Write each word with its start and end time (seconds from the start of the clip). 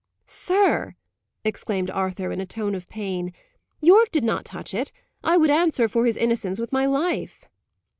"Sir!" 0.25 0.95
exclaimed 1.43 1.91
Arthur, 1.91 2.31
in 2.31 2.41
a 2.41 2.45
tone 2.47 2.73
of 2.73 2.89
pain, 2.89 3.31
"Yorke 3.81 4.09
did 4.09 4.23
not 4.23 4.45
touch 4.45 4.73
it. 4.73 4.91
I 5.23 5.37
would 5.37 5.51
answer 5.51 5.87
for 5.87 6.07
his 6.07 6.17
innocence 6.17 6.59
with 6.59 6.73
my 6.73 6.87
life." 6.87 7.45